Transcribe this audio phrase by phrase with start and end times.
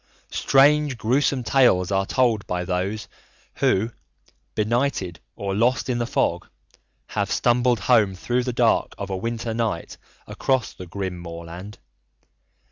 [0.31, 3.07] Strange, gruesome tales are told by those
[3.57, 3.91] who,
[4.55, 6.49] benighted or lost in the fog,
[7.09, 11.77] have stumbled home through the dark of a winter night across the grim moorland.